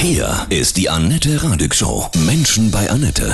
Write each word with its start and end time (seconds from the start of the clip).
Hier 0.00 0.46
ist 0.48 0.76
die 0.76 0.88
Annette 0.88 1.42
Radig 1.42 1.74
Show. 1.74 2.08
Menschen 2.24 2.70
bei 2.70 2.88
Annette. 2.88 3.32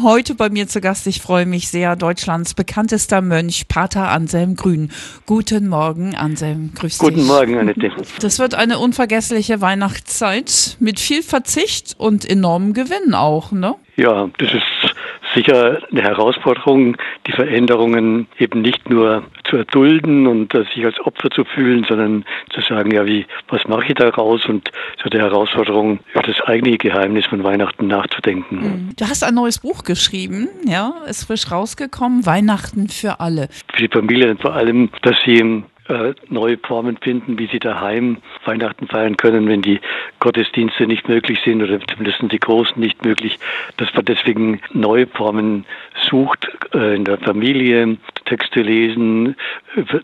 Heute 0.00 0.36
bei 0.36 0.48
mir 0.48 0.68
zu 0.68 0.80
Gast, 0.80 1.08
ich 1.08 1.20
freue 1.20 1.44
mich 1.44 1.70
sehr, 1.70 1.96
Deutschlands 1.96 2.54
bekanntester 2.54 3.20
Mönch, 3.20 3.66
Pater 3.66 4.08
Anselm 4.08 4.54
Grün. 4.54 4.92
Guten 5.26 5.66
Morgen, 5.66 6.14
Anselm, 6.14 6.70
grüß 6.72 6.98
Guten 6.98 7.16
dich. 7.16 7.24
Morgen, 7.26 7.58
Annette. 7.58 7.90
Das 8.20 8.38
wird 8.38 8.54
eine 8.54 8.78
unvergessliche 8.78 9.60
Weihnachtszeit 9.60 10.76
mit 10.78 11.00
viel 11.00 11.24
Verzicht 11.24 11.96
und 11.98 12.24
enormem 12.24 12.74
Gewinn 12.74 13.12
auch, 13.14 13.50
ne? 13.50 13.74
Ja, 13.96 14.30
das 14.38 14.54
ist 14.54 14.94
sicher 15.34 15.78
eine 15.90 16.02
Herausforderung, 16.02 16.96
die 17.26 17.32
Veränderungen 17.32 18.26
eben 18.38 18.62
nicht 18.62 18.88
nur 18.88 19.24
zu 19.44 19.56
erdulden 19.56 20.26
und 20.26 20.54
äh, 20.54 20.64
sich 20.74 20.84
als 20.84 20.98
Opfer 21.00 21.30
zu 21.30 21.44
fühlen, 21.44 21.84
sondern 21.88 22.24
zu 22.50 22.60
sagen, 22.60 22.90
ja, 22.90 23.06
wie, 23.06 23.26
was 23.48 23.66
mache 23.66 23.86
ich 23.88 23.94
daraus? 23.94 24.44
Und 24.46 24.70
so 25.02 25.08
die 25.08 25.18
Herausforderung, 25.18 26.00
über 26.12 26.22
das 26.22 26.40
eigentliche 26.42 26.78
Geheimnis 26.78 27.26
von 27.26 27.42
Weihnachten 27.44 27.86
nachzudenken. 27.86 28.92
Du 28.96 29.04
hast 29.04 29.22
ein 29.24 29.34
neues 29.34 29.58
Buch 29.58 29.84
geschrieben, 29.84 30.48
ja, 30.66 30.94
ist 31.08 31.24
frisch 31.24 31.50
rausgekommen, 31.50 32.26
Weihnachten 32.26 32.88
für 32.88 33.20
alle. 33.20 33.48
Für 33.72 33.82
die 33.82 33.88
Familien 33.88 34.38
vor 34.38 34.54
allem, 34.54 34.90
dass 35.02 35.16
sie 35.24 35.62
äh, 35.88 36.14
neue 36.28 36.58
Formen 36.58 36.96
finden, 36.98 37.38
wie 37.38 37.46
sie 37.46 37.58
daheim 37.58 38.18
Weihnachten 38.44 38.86
feiern 38.86 39.16
können, 39.16 39.48
wenn 39.48 39.62
die 39.62 39.80
Gottesdienste 40.20 40.86
nicht 40.86 41.08
möglich 41.08 41.40
sind 41.44 41.62
oder 41.62 41.80
zumindest 41.80 42.20
die 42.30 42.38
großen 42.38 42.80
nicht 42.80 43.04
möglich, 43.04 43.38
dass 43.76 43.92
man 43.94 44.04
deswegen 44.04 44.60
neue 44.72 45.06
Formen 45.06 45.64
sucht 46.08 46.48
äh, 46.74 46.94
in 46.94 47.04
der 47.04 47.18
Familie, 47.18 47.96
Texte 48.26 48.60
lesen, 48.60 49.36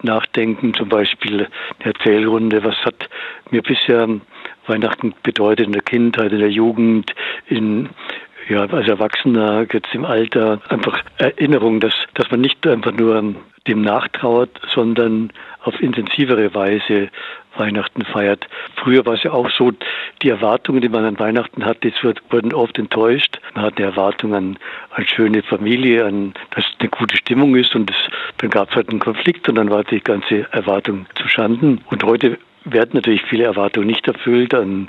nachdenken, 0.02 0.74
zum 0.74 0.88
Beispiel 0.88 1.48
eine 1.80 1.92
Erzählrunde, 1.92 2.64
was 2.64 2.76
hat 2.84 3.08
mir 3.50 3.62
bisher 3.62 4.08
Weihnachten 4.66 5.14
bedeutet 5.22 5.66
in 5.66 5.72
der 5.72 5.82
Kindheit, 5.82 6.32
in 6.32 6.38
der 6.38 6.50
Jugend, 6.50 7.14
in 7.46 7.90
ja, 8.48 8.66
als 8.66 8.88
Erwachsener, 8.88 9.66
jetzt 9.72 9.94
im 9.94 10.04
Alter, 10.04 10.60
einfach 10.68 11.02
Erinnerung, 11.18 11.80
dass, 11.80 11.94
dass 12.14 12.30
man 12.30 12.40
nicht 12.40 12.66
einfach 12.66 12.92
nur 12.92 13.34
dem 13.66 13.82
nachtrauert, 13.82 14.50
sondern 14.74 15.30
auf 15.62 15.80
intensivere 15.80 16.54
Weise 16.54 17.08
Weihnachten 17.56 18.04
feiert. 18.04 18.46
Früher 18.76 19.06
war 19.06 19.14
es 19.14 19.22
ja 19.22 19.32
auch 19.32 19.48
so, 19.50 19.72
die 20.22 20.28
Erwartungen, 20.28 20.80
die 20.80 20.88
man 20.88 21.04
an 21.04 21.18
Weihnachten 21.18 21.64
hatte, 21.64 21.92
wurden 22.30 22.52
oft 22.52 22.78
enttäuscht. 22.78 23.40
Man 23.54 23.64
hatte 23.64 23.82
Erwartungen 23.82 24.34
an, 24.34 24.58
an 24.90 25.06
schöne 25.06 25.42
Familie, 25.42 26.04
an, 26.04 26.34
dass 26.50 26.64
eine 26.80 26.88
gute 26.88 27.16
Stimmung 27.16 27.54
ist 27.56 27.74
und 27.74 27.88
das, 27.88 27.96
dann 28.38 28.50
gab 28.50 28.70
es 28.70 28.76
halt 28.76 28.90
einen 28.90 28.98
Konflikt 28.98 29.48
und 29.48 29.54
dann 29.54 29.70
war 29.70 29.84
die 29.84 30.00
ganze 30.00 30.52
Erwartung 30.52 31.06
zu 31.14 31.28
Schanden. 31.28 31.80
Und 31.90 32.02
heute 32.02 32.38
werden 32.64 32.90
natürlich 32.94 33.22
viele 33.28 33.44
Erwartungen 33.44 33.86
nicht 33.86 34.06
erfüllt 34.06 34.54
an, 34.54 34.88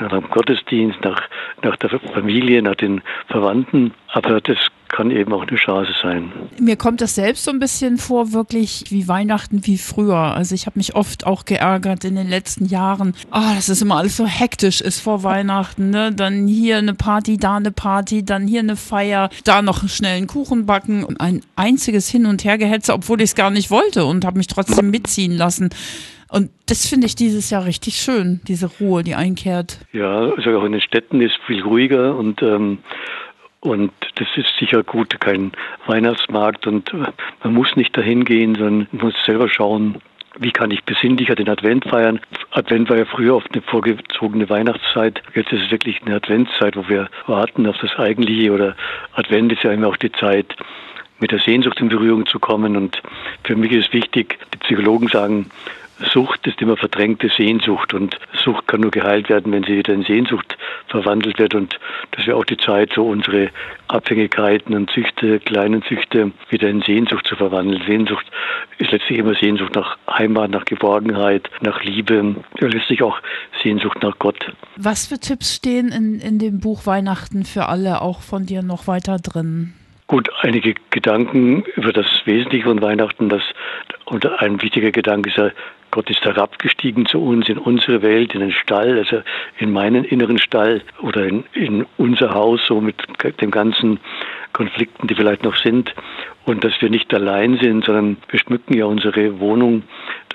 nach 0.00 0.10
dem 0.10 0.28
Gottesdienst, 0.28 0.98
nach, 1.02 1.22
nach 1.62 1.76
der 1.76 1.90
Familie, 1.90 2.62
nach 2.62 2.74
den 2.74 3.02
Verwandten. 3.28 3.92
Aber 4.08 4.40
das 4.40 4.58
kann 4.88 5.10
eben 5.10 5.32
auch 5.32 5.46
eine 5.46 5.56
Chance 5.56 5.92
sein. 6.02 6.32
Mir 6.58 6.76
kommt 6.76 7.00
das 7.00 7.14
selbst 7.14 7.44
so 7.44 7.50
ein 7.50 7.58
bisschen 7.58 7.98
vor, 7.98 8.32
wirklich 8.32 8.84
wie 8.88 9.08
Weihnachten 9.08 9.66
wie 9.66 9.78
früher. 9.78 10.16
Also 10.16 10.54
ich 10.54 10.66
habe 10.66 10.78
mich 10.78 10.94
oft 10.94 11.26
auch 11.26 11.44
geärgert 11.44 12.04
in 12.04 12.14
den 12.14 12.28
letzten 12.28 12.66
Jahren. 12.66 13.14
Ah, 13.30 13.54
dass 13.54 13.68
es 13.68 13.82
immer 13.82 13.96
alles 13.96 14.16
so 14.16 14.26
hektisch 14.26 14.80
ist 14.80 15.00
vor 15.00 15.22
Weihnachten. 15.22 15.90
Ne? 15.90 16.12
Dann 16.12 16.46
hier 16.46 16.78
eine 16.78 16.94
Party, 16.94 17.36
da 17.36 17.56
eine 17.56 17.72
Party, 17.72 18.24
dann 18.24 18.46
hier 18.46 18.60
eine 18.60 18.76
Feier, 18.76 19.28
da 19.44 19.60
noch 19.60 19.88
schnell 19.88 20.16
einen 20.16 20.28
Kuchen 20.28 20.66
backen 20.66 21.04
und 21.04 21.20
ein 21.20 21.42
einziges 21.56 22.08
Hin- 22.08 22.26
und 22.26 22.44
Hergehetze, 22.44 22.92
obwohl 22.92 23.20
ich 23.20 23.30
es 23.30 23.34
gar 23.34 23.50
nicht 23.50 23.70
wollte 23.70 24.04
und 24.04 24.24
habe 24.24 24.38
mich 24.38 24.46
trotzdem 24.46 24.90
mitziehen 24.90 25.32
lassen. 25.32 25.70
Und 26.30 26.50
das 26.66 26.86
finde 26.86 27.06
ich 27.06 27.14
dieses 27.14 27.50
Jahr 27.50 27.64
richtig 27.64 27.96
schön, 27.96 28.40
diese 28.48 28.66
Ruhe, 28.80 29.02
die 29.02 29.14
einkehrt. 29.14 29.78
Ja, 29.92 30.30
also 30.32 30.58
auch 30.58 30.64
in 30.64 30.72
den 30.72 30.80
Städten 30.80 31.20
ist 31.20 31.36
viel 31.46 31.62
ruhiger 31.62 32.16
und 32.16 32.42
ähm, 32.42 32.78
und 33.60 33.90
das 34.14 34.28
ist 34.36 34.48
sicher 34.60 34.84
gut, 34.84 35.18
kein 35.18 35.50
Weihnachtsmarkt 35.86 36.66
und 36.66 36.92
äh, 36.94 37.06
man 37.42 37.54
muss 37.54 37.74
nicht 37.74 37.96
dahin 37.96 38.24
gehen, 38.24 38.54
sondern 38.54 38.86
muss 38.92 39.14
selber 39.24 39.48
schauen, 39.48 39.96
wie 40.38 40.52
kann 40.52 40.70
ich 40.70 40.84
besinnlicher 40.84 41.34
den 41.34 41.48
Advent 41.48 41.84
feiern? 41.84 42.20
Advent 42.50 42.90
war 42.90 42.98
ja 42.98 43.06
früher 43.06 43.34
oft 43.34 43.52
eine 43.52 43.62
vorgezogene 43.62 44.48
Weihnachtszeit. 44.48 45.22
Jetzt 45.34 45.52
ist 45.52 45.64
es 45.64 45.70
wirklich 45.70 46.02
eine 46.02 46.16
Adventszeit, 46.16 46.76
wo 46.76 46.88
wir 46.88 47.08
warten 47.26 47.66
auf 47.66 47.78
das 47.78 47.96
Eigentliche. 47.96 48.52
Oder 48.52 48.76
Advent 49.14 49.52
ist 49.52 49.62
ja 49.62 49.72
immer 49.72 49.88
auch 49.88 49.96
die 49.96 50.12
Zeit, 50.12 50.54
mit 51.18 51.30
der 51.30 51.38
Sehnsucht 51.38 51.80
in 51.80 51.88
Berührung 51.88 52.26
zu 52.26 52.38
kommen. 52.38 52.76
Und 52.76 53.02
für 53.44 53.56
mich 53.56 53.72
ist 53.72 53.92
wichtig, 53.92 54.38
die 54.52 54.58
Psychologen 54.58 55.08
sagen, 55.08 55.46
Sucht 56.12 56.46
ist 56.46 56.60
immer 56.60 56.76
verdrängte 56.76 57.28
Sehnsucht 57.28 57.94
und 57.94 58.18
Sucht 58.44 58.68
kann 58.68 58.80
nur 58.80 58.90
geheilt 58.90 59.28
werden, 59.28 59.52
wenn 59.52 59.64
sie 59.64 59.78
wieder 59.78 59.94
in 59.94 60.02
Sehnsucht 60.02 60.56
verwandelt 60.88 61.38
wird 61.38 61.54
und 61.54 61.78
das 62.12 62.26
wäre 62.26 62.36
auch 62.36 62.44
die 62.44 62.56
Zeit, 62.56 62.92
so 62.94 63.06
unsere 63.06 63.50
Abhängigkeiten 63.88 64.74
und 64.74 64.90
Süchte, 64.90 65.40
kleinen 65.40 65.82
Süchte 65.88 66.32
wieder 66.50 66.68
in 66.68 66.82
Sehnsucht 66.82 67.26
zu 67.26 67.36
verwandeln. 67.36 67.82
Sehnsucht 67.86 68.26
ist 68.78 68.92
letztlich 68.92 69.18
immer 69.18 69.34
Sehnsucht 69.34 69.74
nach 69.74 69.96
Heimat, 70.10 70.50
nach 70.50 70.64
Geborgenheit, 70.64 71.48
nach 71.60 71.82
Liebe, 71.82 72.36
ja, 72.60 72.66
letztlich 72.66 73.02
auch 73.02 73.18
Sehnsucht 73.62 74.02
nach 74.02 74.18
Gott. 74.18 74.52
Was 74.76 75.06
für 75.06 75.18
Tipps 75.18 75.54
stehen 75.54 75.88
in, 75.88 76.20
in 76.20 76.38
dem 76.38 76.60
Buch 76.60 76.86
Weihnachten 76.86 77.44
für 77.44 77.68
alle 77.68 78.02
auch 78.02 78.20
von 78.20 78.44
dir 78.44 78.62
noch 78.62 78.86
weiter 78.86 79.16
drin? 79.18 79.72
Gut, 80.08 80.30
einige 80.42 80.74
Gedanken 80.90 81.64
über 81.74 81.92
das 81.92 82.06
Wesentliche 82.26 82.64
von 82.64 82.80
Weihnachten. 82.80 83.28
Das, 83.28 83.42
und 84.04 84.24
ein 84.40 84.62
wichtiger 84.62 84.92
Gedanke 84.92 85.30
ist 85.30 85.36
ja, 85.36 85.50
Gott 85.90 86.10
ist 86.10 86.24
herabgestiegen 86.24 87.06
zu 87.06 87.22
uns 87.22 87.48
in 87.48 87.58
unsere 87.58 88.02
Welt, 88.02 88.34
in 88.34 88.40
den 88.40 88.52
Stall, 88.52 88.98
also 88.98 89.22
in 89.58 89.72
meinen 89.72 90.04
inneren 90.04 90.38
Stall 90.38 90.82
oder 91.00 91.26
in, 91.26 91.44
in 91.52 91.86
unser 91.96 92.34
Haus, 92.34 92.60
so 92.66 92.80
mit 92.80 92.96
den 93.40 93.50
ganzen 93.50 93.98
Konflikten, 94.52 95.06
die 95.06 95.14
vielleicht 95.14 95.42
noch 95.42 95.56
sind. 95.56 95.94
Und 96.44 96.64
dass 96.64 96.80
wir 96.80 96.90
nicht 96.90 97.12
allein 97.12 97.58
sind, 97.58 97.84
sondern 97.84 98.16
wir 98.28 98.38
schmücken 98.38 98.76
ja 98.76 98.84
unsere 98.84 99.40
Wohnung 99.40 99.82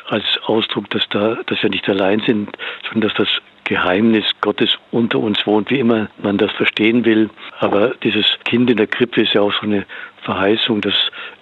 als 0.07 0.25
Ausdruck, 0.43 0.89
dass, 0.89 1.07
da, 1.09 1.37
dass 1.45 1.61
wir 1.63 1.69
nicht 1.69 1.87
allein 1.87 2.21
sind, 2.21 2.49
sondern 2.83 3.09
dass 3.09 3.17
das 3.17 3.41
Geheimnis 3.63 4.25
Gottes 4.41 4.77
unter 4.91 5.19
uns 5.19 5.45
wohnt, 5.47 5.69
wie 5.69 5.79
immer 5.79 6.09
man 6.21 6.37
das 6.37 6.51
verstehen 6.51 7.05
will. 7.05 7.29
Aber 7.59 7.93
dieses 8.03 8.25
Kind 8.43 8.69
in 8.69 8.77
der 8.77 8.87
Krippe 8.87 9.21
ist 9.21 9.33
ja 9.33 9.41
auch 9.41 9.53
so 9.53 9.61
eine 9.61 9.85
Verheißung, 10.23 10.81
dass 10.81 10.95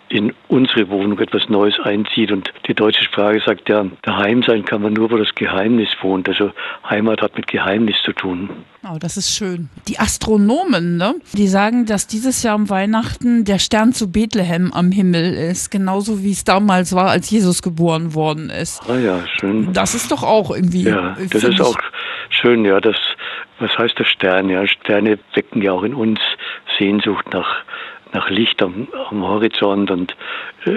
in 0.09 0.33
unsere 0.47 0.89
Wohnung 0.89 1.19
etwas 1.19 1.49
Neues 1.49 1.79
einzieht. 1.79 2.31
Und 2.31 2.51
die 2.67 2.73
deutsche 2.73 3.03
Sprache 3.03 3.41
sagt 3.45 3.69
ja, 3.69 3.85
daheim 4.01 4.43
sein 4.43 4.65
kann 4.65 4.81
man 4.81 4.93
nur, 4.93 5.11
wo 5.11 5.17
das 5.17 5.33
Geheimnis 5.35 5.89
wohnt. 6.01 6.27
Also 6.27 6.51
Heimat 6.89 7.21
hat 7.21 7.35
mit 7.35 7.47
Geheimnis 7.47 7.95
zu 8.03 8.13
tun. 8.13 8.49
Oh, 8.83 8.97
das 8.99 9.17
ist 9.17 9.35
schön. 9.35 9.69
Die 9.87 9.99
Astronomen, 9.99 10.97
ne? 10.97 11.15
die 11.33 11.47
sagen, 11.47 11.85
dass 11.85 12.07
dieses 12.07 12.43
Jahr 12.43 12.55
am 12.55 12.69
Weihnachten 12.69 13.43
der 13.45 13.59
Stern 13.59 13.93
zu 13.93 14.11
Bethlehem 14.11 14.73
am 14.73 14.91
Himmel 14.91 15.33
ist, 15.33 15.69
genauso 15.69 16.23
wie 16.23 16.31
es 16.31 16.43
damals 16.43 16.95
war, 16.95 17.09
als 17.09 17.29
Jesus 17.29 17.61
geboren 17.61 18.13
worden 18.15 18.49
ist. 18.49 18.81
Ah 18.89 18.97
ja, 18.97 19.19
schön. 19.39 19.73
Das 19.73 19.95
ist 19.95 20.11
doch 20.11 20.23
auch 20.23 20.51
irgendwie. 20.51 20.83
Ja, 20.83 21.17
das 21.29 21.43
ist 21.43 21.61
auch 21.61 21.77
schön, 22.29 22.65
ja. 22.65 22.79
Das, 22.79 22.95
was 23.59 23.77
heißt 23.77 23.99
der 23.99 24.05
Stern? 24.05 24.49
Ja, 24.49 24.65
Sterne 24.65 25.19
wecken 25.33 25.61
ja 25.61 25.73
auch 25.73 25.83
in 25.83 25.93
uns 25.93 26.19
Sehnsucht 26.77 27.25
nach 27.33 27.63
nach 28.13 28.29
Licht 28.29 28.61
am, 28.61 28.87
am 29.09 29.23
Horizont 29.23 29.91
und 29.91 30.15
äh, 30.65 30.75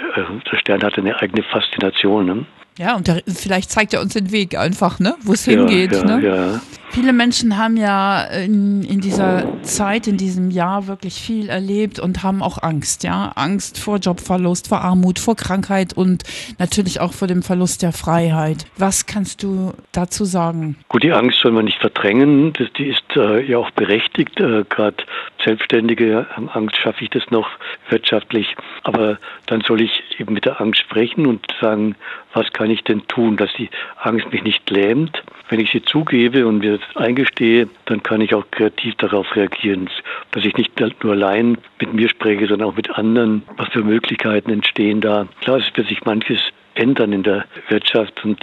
der 0.51 0.59
Stern 0.59 0.83
hat 0.83 0.99
eine 0.99 1.19
eigene 1.21 1.43
Faszination. 1.43 2.27
Ne? 2.27 2.47
Ja, 2.79 2.97
und 2.97 3.07
der, 3.07 3.23
vielleicht 3.27 3.71
zeigt 3.71 3.95
er 3.95 4.01
uns 4.01 4.15
den 4.15 4.33
Weg 4.33 4.57
einfach, 4.57 4.99
ne? 4.99 5.15
wo 5.23 5.33
es 5.33 5.45
hingeht. 5.45 5.93
Ja, 5.93 6.05
ne? 6.05 6.27
ja. 6.27 6.61
Viele 6.95 7.15
Menschen 7.15 7.57
haben 7.57 7.79
ja 7.79 8.23
in, 8.25 8.83
in 8.83 9.01
dieser 9.01 9.63
Zeit, 9.63 10.07
in 10.07 10.19
diesem 10.19 10.51
Jahr 10.51 10.89
wirklich 10.89 11.15
viel 11.15 11.49
erlebt 11.49 11.99
und 11.99 12.23
haben 12.23 12.43
auch 12.43 12.63
Angst, 12.63 13.03
ja. 13.03 13.33
Angst 13.35 13.79
vor 13.79 13.97
Jobverlust, 13.97 14.69
vor 14.69 14.83
Armut, 14.83 15.19
vor 15.19 15.35
Krankheit 15.35 15.95
und 15.95 16.23
natürlich 16.59 17.01
auch 17.01 17.15
vor 17.15 17.29
dem 17.29 17.43
Verlust 17.43 17.81
der 17.81 17.93
Freiheit. 17.93 18.67
Was 18.77 19.07
kannst 19.07 19.43
du 19.43 19.73
dazu 19.93 20.27
sagen? 20.27 20.77
Gut, 20.89 21.03
die 21.03 21.13
Angst 21.13 21.39
soll 21.41 21.53
man 21.53 21.65
nicht 21.65 21.79
verdrängen. 21.79 22.53
Das, 22.53 22.71
die 22.75 22.89
ist 22.89 23.17
äh, 23.17 23.41
ja 23.41 23.57
auch 23.57 23.71
berechtigt. 23.71 24.39
Äh, 24.39 24.65
Gerade 24.69 24.99
Selbstständige 25.43 26.27
haben 26.33 26.51
Angst, 26.51 26.77
schaffe 26.77 27.05
ich 27.05 27.11
das 27.11 27.23
noch 27.31 27.49
wirtschaftlich. 27.89 28.55
Aber 28.83 29.17
dann 29.47 29.63
soll 29.63 29.81
ich 29.81 30.03
eben 30.19 30.35
mit 30.35 30.45
der 30.45 30.61
Angst 30.61 30.81
sprechen 30.83 31.25
und 31.25 31.47
sagen, 31.59 31.95
was 32.35 32.53
kann 32.53 32.71
ich 32.71 32.83
denn 32.85 33.07
tun, 33.09 33.37
dass 33.39 33.51
die 33.55 33.71
Angst 33.99 34.31
mich 34.31 34.43
nicht 34.43 34.69
lähmt. 34.71 35.23
Wenn 35.49 35.61
ich 35.61 35.71
sie 35.71 35.83
zugebe 35.83 36.47
und 36.47 36.59
mir 36.59 36.82
das 36.89 37.03
eingestehe, 37.03 37.69
dann 37.87 38.03
kann 38.03 38.21
ich 38.21 38.35
auch 38.35 38.45
kreativ 38.51 38.95
darauf 38.97 39.35
reagieren, 39.37 39.89
dass 40.33 40.45
ich 40.45 40.57
nicht 40.57 40.79
nur 41.03 41.13
allein 41.13 41.59
mit 41.81 41.93
mir 41.93 42.09
spreche, 42.09 42.47
sondern 42.47 42.69
auch 42.69 42.77
mit 42.77 42.91
anderen, 42.91 43.43
was 43.57 43.69
für 43.69 43.83
Möglichkeiten 43.83 44.51
entstehen 44.51 45.01
da. 45.01 45.27
Klar, 45.41 45.59
es 45.59 45.77
wird 45.77 45.89
sich 45.89 46.05
manches 46.05 46.41
ändern 46.75 47.13
in 47.13 47.23
der 47.23 47.45
Wirtschaft 47.69 48.25
und 48.25 48.41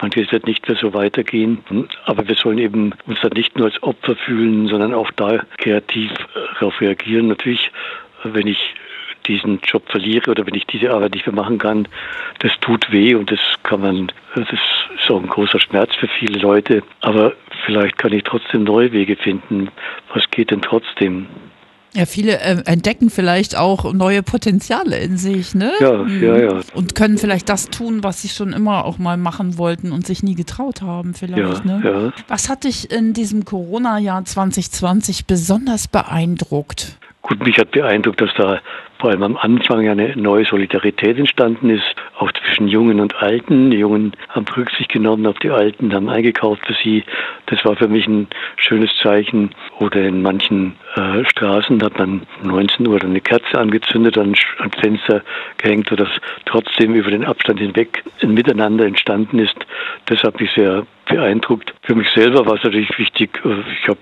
manches 0.00 0.30
wird 0.30 0.46
nicht 0.46 0.66
mehr 0.68 0.76
so 0.76 0.94
weitergehen. 0.94 1.64
Aber 2.04 2.26
wir 2.28 2.36
sollen 2.36 2.58
eben 2.58 2.92
uns 3.06 3.20
dann 3.20 3.32
nicht 3.32 3.56
nur 3.56 3.66
als 3.66 3.82
Opfer 3.82 4.16
fühlen, 4.16 4.68
sondern 4.68 4.94
auch 4.94 5.10
da 5.12 5.44
kreativ 5.58 6.10
darauf 6.58 6.80
reagieren. 6.80 7.28
Natürlich, 7.28 7.70
wenn 8.24 8.46
ich 8.46 8.74
diesen 9.26 9.60
Job 9.60 9.88
verliere 9.88 10.30
oder 10.30 10.46
wenn 10.46 10.54
ich 10.54 10.66
diese 10.66 10.90
Arbeit 10.90 11.14
nicht 11.14 11.26
mehr 11.26 11.34
machen 11.34 11.58
kann, 11.58 11.86
das 12.40 12.52
tut 12.60 12.90
weh 12.90 13.14
und 13.14 13.30
das 13.30 13.40
kann 13.62 13.80
man, 13.80 14.12
das 14.34 14.50
ist 14.50 15.06
so 15.06 15.16
ein 15.16 15.28
großer 15.28 15.60
Schmerz 15.60 15.94
für 15.96 16.08
viele 16.08 16.38
Leute. 16.38 16.82
Aber 17.00 17.34
vielleicht 17.64 17.98
kann 17.98 18.12
ich 18.12 18.24
trotzdem 18.24 18.64
neue 18.64 18.92
Wege 18.92 19.16
finden. 19.16 19.70
Was 20.14 20.24
geht 20.30 20.50
denn 20.50 20.62
trotzdem? 20.62 21.26
Ja, 21.94 22.06
viele 22.06 22.40
äh, 22.40 22.62
entdecken 22.64 23.10
vielleicht 23.10 23.56
auch 23.56 23.92
neue 23.92 24.22
Potenziale 24.22 24.96
in 24.98 25.18
sich, 25.18 25.54
ne? 25.54 25.72
Ja, 25.78 25.92
mhm. 25.92 26.22
ja, 26.22 26.36
ja. 26.38 26.60
Und 26.72 26.94
können 26.94 27.18
vielleicht 27.18 27.50
das 27.50 27.68
tun, 27.68 28.02
was 28.02 28.22
sie 28.22 28.28
schon 28.28 28.54
immer 28.54 28.86
auch 28.86 28.96
mal 28.96 29.18
machen 29.18 29.58
wollten 29.58 29.92
und 29.92 30.06
sich 30.06 30.22
nie 30.22 30.34
getraut 30.34 30.80
haben, 30.80 31.12
vielleicht, 31.12 31.64
ja, 31.64 31.78
ne? 31.78 31.82
Ja. 31.84 32.22
Was 32.28 32.48
hat 32.48 32.64
dich 32.64 32.90
in 32.90 33.12
diesem 33.12 33.44
Corona-Jahr 33.44 34.24
2020 34.24 35.26
besonders 35.26 35.86
beeindruckt? 35.86 36.98
Gut, 37.20 37.44
mich 37.44 37.58
hat 37.58 37.72
beeindruckt, 37.72 38.22
dass 38.22 38.30
da 38.38 38.60
vor 39.02 39.10
allem 39.10 39.24
am 39.24 39.36
Anfang 39.36 39.88
eine 39.88 40.16
neue 40.16 40.44
Solidarität 40.44 41.18
entstanden 41.18 41.70
ist, 41.70 41.96
auch 42.18 42.30
zwischen 42.30 42.68
Jungen 42.68 43.00
und 43.00 43.16
Alten. 43.16 43.72
Die 43.72 43.78
Jungen 43.78 44.12
haben 44.28 44.46
Rücksicht 44.56 44.92
genommen 44.92 45.26
auf 45.26 45.40
die 45.40 45.50
Alten, 45.50 45.92
haben 45.92 46.08
eingekauft 46.08 46.64
für 46.64 46.74
sie. 46.84 47.02
Das 47.46 47.64
war 47.64 47.74
für 47.74 47.88
mich 47.88 48.06
ein 48.06 48.28
schönes 48.58 48.90
Zeichen. 49.02 49.50
Oder 49.80 50.02
in 50.02 50.22
manchen 50.22 50.76
äh, 50.94 51.24
Straßen 51.24 51.82
hat 51.82 51.98
man 51.98 52.22
19 52.44 52.86
Uhr 52.86 53.02
eine 53.02 53.20
Kerze 53.20 53.58
angezündet, 53.58 54.16
an, 54.16 54.36
ans 54.60 54.76
Fenster 54.80 55.22
gehängt, 55.58 55.88
sodass 55.88 56.10
trotzdem 56.44 56.94
über 56.94 57.10
den 57.10 57.24
Abstand 57.24 57.58
hinweg 57.58 58.04
ein 58.22 58.34
Miteinander 58.34 58.86
entstanden 58.86 59.40
ist. 59.40 59.56
Das 60.06 60.22
hat 60.22 60.40
mich 60.40 60.52
sehr 60.52 60.86
beeindruckt. 61.12 61.74
Für 61.82 61.94
mich 61.94 62.08
selber 62.14 62.46
war 62.46 62.54
es 62.54 62.64
natürlich 62.64 62.96
wichtig, 62.98 63.40
äh, 63.44 63.60
ich 63.80 63.88
habe 63.88 63.98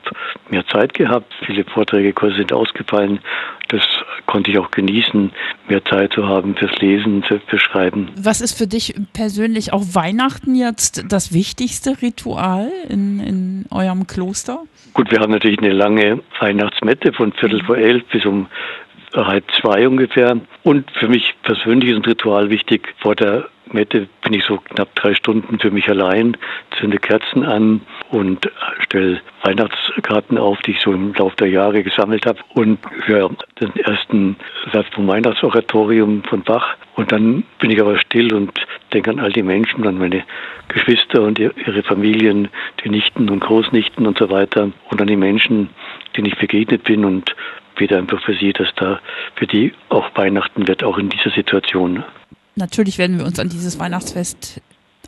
mehr 0.50 0.66
Zeit 0.66 0.94
gehabt, 0.94 1.32
viele 1.44 1.64
Vorträge, 1.64 2.12
Kurse 2.12 2.36
sind 2.36 2.52
ausgefallen. 2.52 3.20
Das 3.68 3.82
konnte 4.26 4.50
ich 4.50 4.58
auch 4.58 4.70
genießen, 4.70 5.30
mehr 5.68 5.84
Zeit 5.84 6.12
zu 6.12 6.26
haben 6.26 6.56
fürs 6.56 6.76
Lesen, 6.80 7.22
fürs 7.22 7.62
Schreiben. 7.62 8.08
Was 8.16 8.40
ist 8.40 8.58
für 8.58 8.66
dich 8.66 8.94
persönlich 9.12 9.72
auch 9.72 9.82
Weihnachten 9.92 10.56
jetzt 10.56 11.04
das 11.08 11.32
wichtigste 11.32 12.02
Ritual 12.02 12.70
in, 12.88 13.20
in 13.20 13.66
eurem 13.70 14.08
Kloster? 14.08 14.64
Gut, 14.92 15.10
wir 15.12 15.20
haben 15.20 15.30
natürlich 15.30 15.60
eine 15.60 15.72
lange 15.72 16.20
Weihnachtsmette 16.40 17.12
von 17.12 17.32
Viertel 17.32 17.62
vor 17.64 17.76
elf 17.76 18.04
bis 18.06 18.26
um 18.26 18.48
halb 19.14 19.44
zwei 19.60 19.86
ungefähr. 19.86 20.40
Und 20.62 20.90
für 20.92 21.08
mich 21.08 21.34
persönlich 21.42 21.90
ist 21.90 21.96
ein 21.96 22.04
Ritual 22.04 22.50
wichtig, 22.50 22.94
vor 22.98 23.14
der 23.14 23.48
Mette 23.72 24.08
bin 24.22 24.32
ich 24.32 24.44
so 24.44 24.56
knapp 24.56 24.94
drei 24.96 25.14
Stunden 25.14 25.58
für 25.60 25.70
mich 25.70 25.88
allein, 25.88 26.36
zünde 26.78 26.98
Kerzen 26.98 27.44
an 27.44 27.80
und 28.10 28.50
stelle 28.80 29.20
Weihnachtskarten 29.42 30.38
auf, 30.38 30.60
die 30.62 30.72
ich 30.72 30.80
so 30.80 30.92
im 30.92 31.14
Laufe 31.14 31.36
der 31.36 31.48
Jahre 31.48 31.82
gesammelt 31.82 32.26
habe 32.26 32.40
und 32.54 32.78
höre 33.04 33.30
den 33.60 33.74
ersten 33.76 34.36
Satz 34.72 34.86
vom 34.92 35.06
Weihnachtsoratorium 35.06 36.24
von 36.24 36.42
Bach. 36.42 36.76
Und 36.96 37.12
dann 37.12 37.44
bin 37.60 37.70
ich 37.70 37.80
aber 37.80 37.96
still 37.98 38.34
und 38.34 38.52
denke 38.92 39.10
an 39.10 39.20
all 39.20 39.32
die 39.32 39.42
Menschen, 39.42 39.86
an 39.86 39.98
meine 39.98 40.24
Geschwister 40.68 41.22
und 41.22 41.38
ihre 41.38 41.82
Familien, 41.84 42.48
die 42.84 42.90
Nichten 42.90 43.30
und 43.30 43.40
Großnichten 43.40 44.06
und 44.06 44.18
so 44.18 44.30
weiter 44.30 44.70
und 44.90 45.00
an 45.00 45.06
die 45.06 45.16
Menschen, 45.16 45.70
denen 46.16 46.26
ich 46.26 46.36
begegnet 46.36 46.84
bin 46.84 47.04
und 47.04 47.34
bete 47.80 47.98
einfach 47.98 48.22
für 48.22 48.34
sie, 48.34 48.52
dass 48.52 48.68
da 48.76 49.00
für 49.34 49.46
die 49.46 49.72
auch 49.88 50.06
Weihnachten 50.14 50.68
wird, 50.68 50.84
auch 50.84 50.98
in 50.98 51.08
dieser 51.08 51.30
Situation 51.30 52.04
natürlich 52.60 52.98
werden 52.98 53.18
wir 53.18 53.26
uns 53.26 53.40
an 53.40 53.48
dieses 53.48 53.78
Weihnachtsfest 53.78 54.60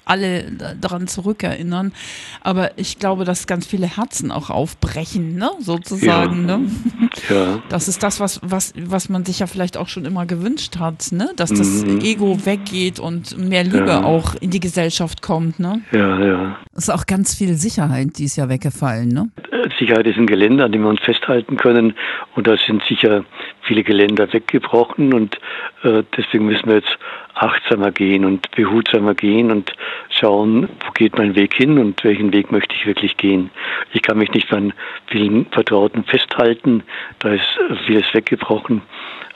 alle 0.05 0.51
daran 0.81 1.07
zurückerinnern. 1.07 1.93
Aber 2.41 2.77
ich 2.77 2.99
glaube, 2.99 3.25
dass 3.25 3.47
ganz 3.47 3.67
viele 3.69 3.87
Herzen 3.87 4.33
auch 4.33 4.51
aufbrechen, 4.51 5.37
ne? 5.37 5.51
sozusagen. 5.61 6.49
Ja. 6.49 6.57
Ne? 6.57 6.71
Ja. 7.29 7.63
Das 7.69 7.89
ist 7.89 8.03
das, 8.03 8.21
was, 8.21 8.41
was, 8.43 8.73
was 8.77 9.09
man 9.09 9.25
sich 9.25 9.39
ja 9.39 9.47
vielleicht 9.47 9.77
auch 9.77 9.89
schon 9.89 10.05
immer 10.07 10.27
gewünscht 10.27 10.79
hat, 10.79 11.13
ne? 11.13 11.31
dass 11.37 11.51
das 11.51 11.85
mhm. 11.85 12.01
Ego 12.01 12.45
weggeht 12.45 12.99
und 12.99 13.39
mehr 13.39 13.63
Liebe 13.63 13.87
ja. 13.87 14.03
auch 14.03 14.35
in 14.35 14.51
die 14.51 14.61
Gesellschaft 14.61 15.23
kommt. 15.23 15.61
Ne? 15.61 15.83
Ja, 15.93 16.19
ja. 16.25 16.59
Es 16.75 16.85
ist 16.85 16.91
auch 16.91 17.07
ganz 17.07 17.35
viel 17.35 17.55
Sicherheit, 17.55 18.19
die 18.19 18.25
ist 18.25 18.37
ja 18.37 18.49
weggefallen. 18.49 19.09
Ne? 19.09 19.31
Sicherheit 19.79 20.07
ist 20.07 20.17
ein 20.17 20.27
Gelände, 20.27 20.65
an 20.65 20.73
dem 20.73 20.83
wir 20.83 20.89
uns 20.89 21.01
festhalten 21.01 21.57
können. 21.57 21.95
Und 22.35 22.47
da 22.47 22.57
sind 22.57 22.83
sicher 22.85 23.25
viele 23.63 23.83
Geländer 23.83 24.33
weggebrochen. 24.33 25.13
Und 25.13 25.39
äh, 25.83 26.03
deswegen 26.17 26.47
müssen 26.47 26.69
wir 26.69 26.77
jetzt 26.77 26.99
achtsamer 27.35 27.91
gehen 27.91 28.25
und 28.25 28.51
behutsamer 28.53 29.15
gehen 29.15 29.51
und 29.51 29.73
schauen, 30.11 30.69
wo 30.85 30.93
geht 30.93 31.17
mein 31.17 31.35
Weg 31.35 31.55
hin 31.55 31.79
und 31.79 32.03
welchen 32.05 32.33
Weg 32.33 32.53
möchte 32.53 32.75
ich 32.75 32.87
wirklich 32.87 33.17
gehen. 33.17 33.51
Ich 33.93 34.03
kann 34.03 34.19
mich 34.19 34.33
nicht 34.33 34.53
an 34.53 34.73
vielen 35.07 35.47
Vertrauten 35.47 36.05
festhalten, 36.05 36.83
da 37.21 37.31
ist 37.31 37.59
vieles 37.87 38.05
weggebrochen, 38.13 38.83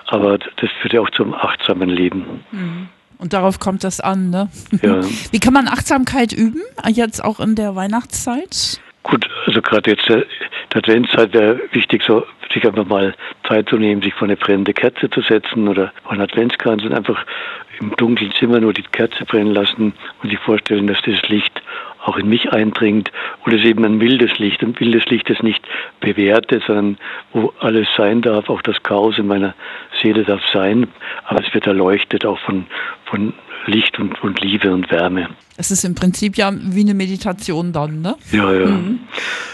aber 0.07 0.39
das 0.39 0.71
führt 0.81 0.93
ja 0.93 1.01
auch 1.01 1.11
zum 1.11 1.35
achtsamen 1.35 1.89
Leben. 1.89 2.45
Mhm. 2.51 2.89
Und 3.19 3.33
darauf 3.33 3.59
kommt 3.59 3.83
das 3.83 4.01
an, 4.01 4.29
ne? 4.29 4.51
Ja. 4.83 5.01
Wie 5.31 5.41
kann 5.41 5.55
man 5.55 5.69
Achtsamkeit 5.69 6.33
üben, 6.33 6.61
jetzt 6.89 7.25
auch 7.25 7.41
in 7.41 7.55
der 7.55 7.75
Weihnachtszeit? 7.75 8.81
Gut, 9.09 9.29
also 9.47 9.63
gerade 9.63 9.93
jetzt 9.93 10.09
der, 10.09 10.25
der 10.73 10.79
Adventszeit 10.79 11.33
wäre 11.33 11.61
wichtig, 11.71 12.03
so 12.05 12.27
sich 12.53 12.67
einfach 12.67 12.87
mal 12.87 13.15
Zeit 13.47 13.69
zu 13.69 13.77
nehmen, 13.77 14.03
sich 14.03 14.13
vor 14.13 14.27
eine 14.27 14.37
brennende 14.37 14.75
Kerze 14.75 15.09
zu 15.09 15.21
setzen 15.21 15.69
oder 15.69 15.93
vor 16.03 16.13
einen 16.13 16.23
Adventskranz 16.23 16.83
und 16.83 16.93
einfach 16.93 17.25
im 17.79 17.95
dunklen 17.95 18.33
Zimmer 18.33 18.59
nur 18.59 18.73
die 18.73 18.83
Kerze 18.83 19.25
brennen 19.25 19.55
lassen 19.55 19.95
und 20.23 20.31
sich 20.31 20.41
vorstellen, 20.41 20.89
dass 20.89 21.01
dieses 21.03 21.23
Licht 21.29 21.63
auch 22.07 22.17
in 22.17 22.29
mich 22.29 22.53
eindringt 22.53 23.11
und 23.45 23.53
es 23.53 23.65
eben 23.65 23.85
ein 23.85 23.99
mildes 23.99 24.39
Licht, 24.39 24.63
ein 24.63 24.75
mildes 24.79 25.05
Licht, 25.07 25.29
das 25.29 25.43
nicht 25.43 25.63
bewertet, 26.01 26.63
sondern 26.67 26.99
wo 27.33 27.53
alles 27.61 27.89
sein 27.97 28.23
darf, 28.23 28.49
auch 28.49 28.63
das 28.63 28.83
Chaos 28.83 29.19
in 29.19 29.27
meiner 29.27 29.55
Seele 30.01 30.25
darf 30.25 30.43
sein, 30.53 30.87
aber 31.25 31.45
es 31.45 31.53
wird 31.53 31.67
erleuchtet 31.67 32.25
auch 32.25 32.39
von, 32.39 32.67
von 33.07 33.35
Licht 33.67 33.99
und, 33.99 34.23
und 34.23 34.41
Liebe 34.41 34.73
und 34.73 34.91
Wärme. 34.91 35.29
Es 35.57 35.71
ist 35.71 35.85
im 35.85 35.95
Prinzip 35.95 36.37
ja 36.37 36.53
wie 36.55 36.83
eine 36.83 36.95
Meditation 36.95 37.73
dann, 37.73 38.03
ne? 38.03 38.15
Ja, 38.31 38.53
ja. 38.53 38.67
Mhm. 38.67 39.01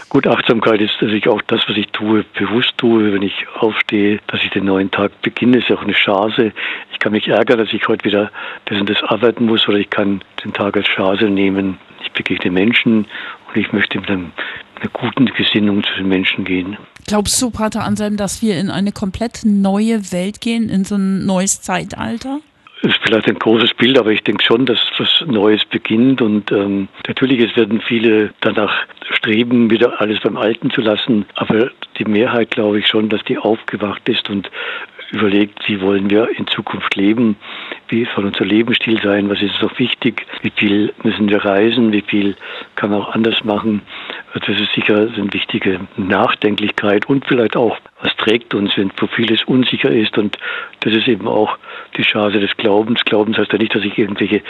Gut, 0.09 0.27
Achtsamkeit 0.27 0.81
ist 0.81 0.93
natürlich 1.01 1.27
auch 1.27 1.41
das, 1.47 1.61
was 1.67 1.77
ich 1.77 1.87
tue, 1.87 2.25
bewusst 2.37 2.73
tue, 2.77 3.13
wenn 3.13 3.23
ich 3.23 3.33
aufstehe, 3.57 4.19
dass 4.27 4.43
ich 4.43 4.51
den 4.51 4.65
neuen 4.65 4.91
Tag 4.91 5.21
beginne, 5.21 5.57
ist 5.57 5.71
auch 5.71 5.81
eine 5.81 5.93
Chance. 5.93 6.51
Ich 6.91 6.99
kann 6.99 7.13
mich 7.13 7.27
ärgern, 7.29 7.57
dass 7.57 7.73
ich 7.73 7.87
heute 7.87 8.05
wieder 8.05 8.31
das 8.65 8.79
und 8.79 8.89
das 8.89 9.01
arbeiten 9.01 9.45
muss, 9.45 9.67
oder 9.67 9.79
ich 9.79 9.89
kann 9.89 10.21
den 10.43 10.53
Tag 10.53 10.77
als 10.77 10.87
Chance 10.87 11.25
nehmen. 11.25 11.79
Ich 12.13 12.23
begegne 12.23 12.51
Menschen 12.51 13.05
und 13.47 13.55
ich 13.55 13.71
möchte 13.73 13.99
mit 13.99 14.09
einem, 14.09 14.31
einer 14.79 14.89
guten 14.91 15.25
Gesinnung 15.25 15.83
zu 15.83 15.93
den 15.97 16.07
Menschen 16.07 16.45
gehen. 16.45 16.77
Glaubst 17.07 17.41
du, 17.41 17.49
Pater 17.49 17.83
Anselm, 17.83 18.17
dass 18.17 18.41
wir 18.41 18.59
in 18.59 18.69
eine 18.69 18.91
komplett 18.91 19.41
neue 19.43 20.11
Welt 20.11 20.39
gehen, 20.39 20.69
in 20.69 20.85
so 20.85 20.95
ein 20.95 21.25
neues 21.25 21.61
Zeitalter? 21.61 22.39
ist 22.83 22.99
vielleicht 23.01 23.29
ein 23.29 23.39
großes 23.39 23.75
Bild, 23.75 23.97
aber 23.97 24.11
ich 24.11 24.23
denke 24.23 24.43
schon, 24.43 24.65
dass 24.65 24.77
was 24.97 25.23
Neues 25.25 25.63
beginnt 25.65 26.21
und 26.21 26.51
ähm, 26.51 26.89
natürlich 27.07 27.39
es 27.39 27.55
werden 27.55 27.79
viele 27.79 28.33
danach 28.41 28.73
streben, 29.11 29.69
wieder 29.69 30.01
alles 30.01 30.19
beim 30.19 30.35
Alten 30.35 30.69
zu 30.69 30.81
lassen, 30.81 31.25
aber 31.35 31.71
die 31.97 32.03
Mehrheit 32.03 32.51
glaube 32.51 32.79
ich 32.79 32.87
schon, 32.87 33.07
dass 33.07 33.23
die 33.23 33.37
aufgewacht 33.37 34.07
ist 34.09 34.29
und 34.29 34.51
überlegt, 35.11 35.59
wie 35.67 35.79
wollen 35.79 36.09
wir 36.09 36.27
in 36.37 36.45
Zukunft 36.47 36.95
leben, 36.95 37.37
wie 37.89 38.07
soll 38.15 38.25
unser 38.25 38.45
Lebensstil 38.45 39.01
sein, 39.01 39.29
was 39.29 39.41
ist 39.41 39.61
noch 39.61 39.77
wichtig, 39.79 40.25
wie 40.41 40.51
viel 40.55 40.93
müssen 41.03 41.29
wir 41.29 41.43
reisen, 41.43 41.91
wie 41.91 42.01
viel 42.01 42.35
kann 42.75 42.91
man 42.91 43.01
auch 43.01 43.13
anders 43.13 43.43
machen. 43.43 43.81
Das 44.33 44.47
ist 44.49 44.73
sicher 44.73 45.09
eine 45.15 45.33
wichtige 45.33 45.79
Nachdenklichkeit 45.97 47.05
und 47.07 47.25
vielleicht 47.27 47.55
auch, 47.55 47.77
was 48.03 48.15
trägt 48.17 48.53
uns, 48.53 48.71
wenn 48.75 48.91
so 48.99 49.07
vieles 49.07 49.43
unsicher 49.45 49.89
ist. 49.89 50.17
Und 50.17 50.37
das 50.81 50.93
ist 50.93 51.07
eben 51.07 51.27
auch 51.27 51.57
die 51.97 52.03
Chance 52.03 52.39
des 52.39 52.55
Glaubens. 52.57 53.03
Glaubens 53.05 53.37
heißt 53.37 53.51
ja 53.51 53.57
nicht, 53.57 53.73
dass 53.73 53.83
ich 53.83 53.97
irgendwelche 53.97 54.41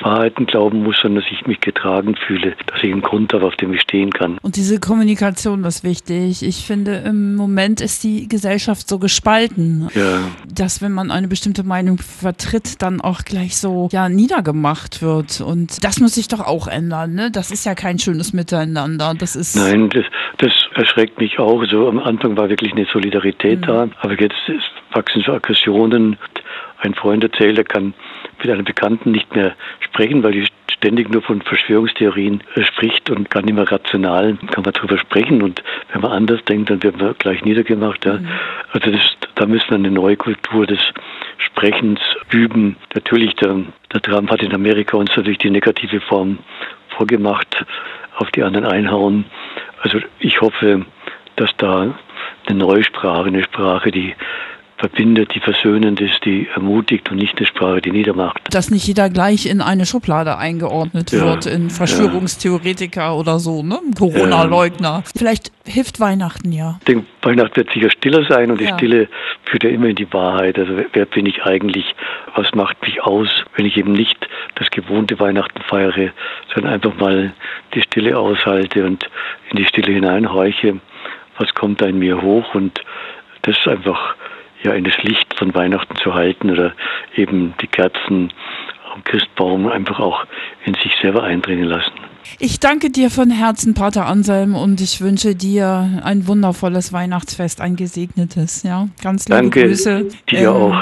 Wahrheiten 0.00 0.46
glauben 0.46 0.82
muss, 0.82 0.96
sondern 1.00 1.22
dass 1.22 1.30
ich 1.30 1.46
mich 1.46 1.60
getragen 1.60 2.16
fühle, 2.16 2.54
dass 2.66 2.82
ich 2.82 2.90
einen 2.92 3.02
Grund 3.02 3.32
habe, 3.32 3.46
auf 3.46 3.54
dem 3.56 3.72
ich 3.72 3.82
stehen 3.82 4.10
kann. 4.10 4.38
Und 4.42 4.56
diese 4.56 4.80
Kommunikation 4.80 5.62
ist 5.64 5.84
wichtig. 5.84 6.42
Ich 6.42 6.66
finde, 6.66 6.96
im 7.06 7.36
Moment 7.36 7.80
ist 7.80 8.02
die 8.02 8.28
Gesellschaft 8.28 8.88
so 8.88 8.98
gespalten, 8.98 9.88
ja. 9.94 10.20
dass 10.52 10.82
wenn 10.82 10.92
man 10.92 11.10
eine 11.10 11.28
bestimmte 11.28 11.62
Meinung 11.62 11.98
vertritt, 11.98 12.82
dann 12.82 13.00
auch 13.00 13.22
gleich 13.22 13.56
so 13.56 13.88
ja 13.92 14.08
niedergemacht 14.08 15.02
wird. 15.02 15.40
Und 15.40 15.84
das 15.84 16.00
muss 16.00 16.14
sich 16.14 16.28
doch 16.28 16.40
auch 16.40 16.66
ändern. 16.66 17.14
Ne? 17.14 17.30
Das 17.30 17.50
ist 17.50 17.66
ja 17.66 17.74
kein 17.74 17.98
schönes 17.98 18.32
Miteinander. 18.32 19.14
Das 19.16 19.36
ist 19.36 19.56
Nein, 19.56 19.90
das, 19.90 20.04
das 20.38 20.52
erschreckt 20.74 21.18
mich 21.20 21.38
auch. 21.38 21.64
So 21.70 21.88
am 21.88 21.98
Anfang 21.98 22.36
war 22.36 22.48
wirklich 22.48 22.72
eine 22.72 22.86
Solidarität 23.02 23.60
mhm. 23.60 23.66
da, 23.66 23.88
aber 24.00 24.20
jetzt 24.20 24.36
wachsen 24.92 25.22
so 25.22 25.32
Aggressionen. 25.32 26.16
Ein 26.78 26.94
Freund 26.94 27.22
erzählt, 27.22 27.58
er 27.58 27.64
kann 27.64 27.94
mit 28.40 28.50
einem 28.50 28.64
Bekannten 28.64 29.12
nicht 29.12 29.34
mehr 29.34 29.54
sprechen, 29.80 30.22
weil 30.22 30.32
die 30.32 30.46
ständig 30.68 31.10
nur 31.10 31.22
von 31.22 31.40
Verschwörungstheorien 31.42 32.42
äh, 32.56 32.62
spricht 32.64 33.08
und 33.10 33.30
gar 33.30 33.42
nicht 33.42 33.54
mehr 33.54 33.70
rational 33.70 34.36
kann 34.50 34.64
man 34.64 34.72
darüber 34.72 34.98
sprechen. 34.98 35.42
Und 35.42 35.62
wenn 35.92 36.00
man 36.00 36.10
anders 36.10 36.42
denkt, 36.44 36.70
dann 36.70 36.82
wird 36.82 37.00
man 37.00 37.14
gleich 37.18 37.44
niedergemacht. 37.44 38.04
Ja. 38.04 38.14
Mhm. 38.14 38.28
Also 38.72 38.90
das, 38.90 39.02
da 39.36 39.46
müssen 39.46 39.70
wir 39.70 39.76
eine 39.76 39.90
neue 39.90 40.16
Kultur 40.16 40.66
des 40.66 40.80
Sprechens 41.38 42.00
üben. 42.30 42.76
Natürlich, 42.94 43.34
der, 43.36 43.60
der 43.92 44.02
Trump 44.02 44.30
hat 44.30 44.42
in 44.42 44.54
Amerika 44.54 44.96
uns 44.96 45.14
natürlich 45.16 45.38
die 45.38 45.50
negative 45.50 46.00
Form 46.00 46.38
vorgemacht, 46.96 47.64
auf 48.16 48.30
die 48.32 48.42
anderen 48.42 48.66
einhauen. 48.66 49.24
Also 49.82 50.00
ich 50.18 50.40
hoffe, 50.40 50.84
dass 51.36 51.50
da 51.56 51.94
eine 52.52 52.60
neue 52.64 52.84
Sprache, 52.84 53.26
eine 53.28 53.42
Sprache, 53.42 53.90
die 53.90 54.14
verbindet, 54.78 55.32
die 55.32 55.38
versöhnend 55.38 56.00
ist, 56.00 56.24
die 56.24 56.48
ermutigt 56.56 57.08
und 57.08 57.16
nicht 57.18 57.38
eine 57.38 57.46
Sprache, 57.46 57.80
die 57.80 57.92
niedermacht. 57.92 58.40
Dass 58.50 58.68
nicht 58.70 58.84
jeder 58.84 59.10
gleich 59.10 59.46
in 59.46 59.60
eine 59.60 59.86
Schublade 59.86 60.36
eingeordnet 60.38 61.12
Ja, 61.12 61.20
wird, 61.24 61.46
in 61.46 61.70
Verschwörungstheoretiker 61.70 63.16
oder 63.16 63.38
so, 63.38 63.62
ne? 63.62 63.78
Corona-Leugner. 63.96 65.04
Vielleicht 65.16 65.52
hilft 65.64 66.00
Weihnachten 66.00 66.50
ja. 66.50 66.76
Ich 66.80 66.86
denke, 66.86 67.06
Weihnachten 67.22 67.54
wird 67.56 67.72
sicher 67.72 67.90
stiller 67.90 68.24
sein 68.28 68.50
und 68.50 68.60
die 68.60 68.64
Ja. 68.64 68.74
Stille 68.76 69.08
führt 69.44 69.62
ja 69.62 69.70
immer 69.70 69.86
in 69.86 69.94
die 69.94 70.12
Wahrheit. 70.12 70.58
Also 70.58 70.76
wer- 70.76 70.86
wer 70.92 71.06
bin 71.06 71.26
ich 71.26 71.42
eigentlich? 71.44 71.94
Was 72.34 72.52
macht 72.54 72.82
mich 72.82 73.02
aus, 73.02 73.28
wenn 73.56 73.66
ich 73.66 73.76
eben 73.76 73.92
nicht 73.92 74.16
das 74.56 74.68
gewohnte 74.70 75.20
Weihnachten 75.20 75.60
feiere, 75.62 76.10
sondern 76.52 76.72
einfach 76.74 76.96
mal 76.96 77.32
die 77.74 77.82
Stille 77.82 78.18
aushalte 78.18 78.84
und 78.84 79.08
in 79.50 79.58
die 79.58 79.64
Stille 79.66 79.92
hineinhorche, 79.92 80.80
was 81.38 81.52
kommt 81.54 81.80
da 81.80 81.86
in 81.86 81.98
mir 81.98 82.20
hoch 82.20 82.54
und 82.54 82.80
das 83.42 83.56
einfach 83.66 84.14
ja 84.62 84.72
in 84.72 84.84
das 84.84 84.96
Licht 85.02 85.34
von 85.36 85.54
Weihnachten 85.54 85.96
zu 85.96 86.14
halten 86.14 86.50
oder 86.50 86.72
eben 87.16 87.54
die 87.60 87.66
Kerzen 87.66 88.32
am 88.94 89.02
Christbaum 89.04 89.68
einfach 89.68 89.98
auch 89.98 90.24
in 90.64 90.74
sich 90.74 90.94
selber 91.00 91.22
eindringen 91.24 91.64
lassen. 91.64 91.92
Ich 92.38 92.60
danke 92.60 92.90
dir 92.90 93.10
von 93.10 93.30
Herzen, 93.30 93.74
Pater 93.74 94.06
Anselm, 94.06 94.54
und 94.54 94.80
ich 94.80 95.00
wünsche 95.00 95.34
dir 95.34 96.00
ein 96.04 96.26
wundervolles 96.26 96.92
Weihnachtsfest, 96.92 97.60
ein 97.60 97.76
gesegnetes, 97.76 98.62
ja. 98.62 98.88
Ganz 99.02 99.28
liebe 99.28 99.40
Danke 99.40 99.64
Grüße. 99.64 100.08
dir 100.30 100.38
Ähm, 100.40 100.48
auch. 100.48 100.76